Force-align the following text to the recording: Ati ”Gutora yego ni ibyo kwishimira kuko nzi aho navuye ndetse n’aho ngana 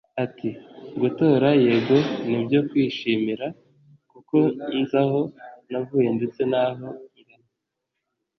Ati 0.23 0.49
”Gutora 1.01 1.49
yego 1.63 1.97
ni 2.27 2.35
ibyo 2.39 2.59
kwishimira 2.69 3.45
kuko 4.11 4.37
nzi 4.79 4.95
aho 5.03 5.19
navuye 5.71 6.09
ndetse 6.17 6.41
n’aho 6.51 6.87
ngana 7.19 7.49